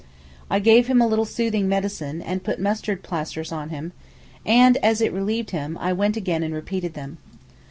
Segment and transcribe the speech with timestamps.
[0.49, 3.91] I gave him a little soothing medicine, and put mustard plasters on him,
[4.43, 7.19] and as it relieved him, I went again and repeated them.